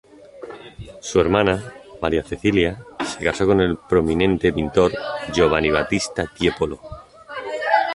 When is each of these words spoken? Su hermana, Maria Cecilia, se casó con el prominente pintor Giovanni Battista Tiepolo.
Su 0.99 1.19
hermana, 1.21 1.63
Maria 2.01 2.23
Cecilia, 2.23 2.83
se 3.05 3.23
casó 3.23 3.45
con 3.45 3.61
el 3.61 3.77
prominente 3.77 4.51
pintor 4.51 4.91
Giovanni 5.31 5.69
Battista 5.69 6.25
Tiepolo. 6.25 6.79